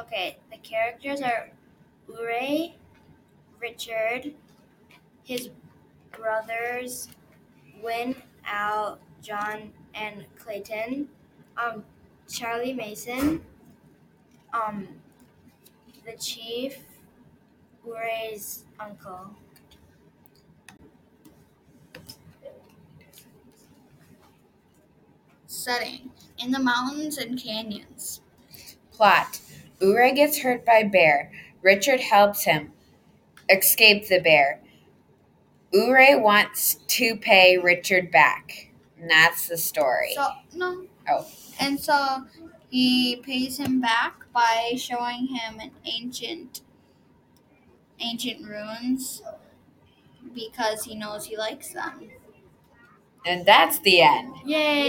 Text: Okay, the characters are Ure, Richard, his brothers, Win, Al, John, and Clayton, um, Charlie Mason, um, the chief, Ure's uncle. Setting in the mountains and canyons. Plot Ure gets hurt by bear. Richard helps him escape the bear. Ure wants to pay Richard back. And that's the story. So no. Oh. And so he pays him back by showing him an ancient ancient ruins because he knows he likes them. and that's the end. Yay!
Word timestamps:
Okay, 0.00 0.36
the 0.52 0.58
characters 0.58 1.20
are 1.22 1.50
Ure, 2.08 2.70
Richard, 3.60 4.32
his 5.24 5.50
brothers, 6.12 7.08
Win, 7.82 8.14
Al, 8.46 8.98
John, 9.20 9.72
and 9.94 10.24
Clayton, 10.38 11.08
um, 11.56 11.84
Charlie 12.30 12.72
Mason, 12.72 13.42
um, 14.54 14.86
the 16.06 16.16
chief, 16.16 16.78
Ure's 17.84 18.64
uncle. 18.78 19.30
Setting 25.48 26.10
in 26.38 26.52
the 26.52 26.60
mountains 26.60 27.18
and 27.18 27.36
canyons. 27.36 28.20
Plot 28.92 29.37
Ure 29.80 30.12
gets 30.12 30.38
hurt 30.40 30.64
by 30.64 30.82
bear. 30.84 31.30
Richard 31.62 32.00
helps 32.00 32.44
him 32.44 32.72
escape 33.50 34.08
the 34.08 34.20
bear. 34.20 34.60
Ure 35.72 36.20
wants 36.20 36.76
to 36.88 37.16
pay 37.16 37.58
Richard 37.58 38.10
back. 38.10 38.70
And 39.00 39.10
that's 39.10 39.48
the 39.48 39.56
story. 39.56 40.12
So 40.14 40.28
no. 40.54 40.84
Oh. 41.08 41.26
And 41.60 41.78
so 41.78 42.24
he 42.70 43.16
pays 43.24 43.58
him 43.58 43.80
back 43.80 44.14
by 44.32 44.72
showing 44.76 45.26
him 45.28 45.60
an 45.60 45.70
ancient 45.84 46.62
ancient 48.00 48.46
ruins 48.46 49.22
because 50.34 50.84
he 50.84 50.94
knows 50.94 51.26
he 51.26 51.36
likes 51.36 51.72
them. 51.72 52.10
and 53.26 53.44
that's 53.46 53.78
the 53.80 54.00
end. 54.00 54.34
Yay! 54.44 54.88